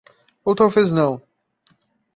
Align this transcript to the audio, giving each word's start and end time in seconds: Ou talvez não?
Ou 0.45 0.55
talvez 0.55 0.89
não? 0.91 1.21